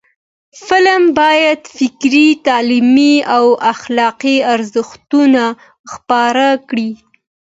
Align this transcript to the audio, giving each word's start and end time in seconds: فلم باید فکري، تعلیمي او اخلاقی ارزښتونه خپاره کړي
فلم 0.65 1.03
باید 1.19 1.61
فکري، 1.77 2.27
تعلیمي 2.47 3.13
او 3.35 3.45
اخلاقی 3.73 4.37
ارزښتونه 4.53 5.43
خپاره 5.91 6.47
کړي 6.69 6.89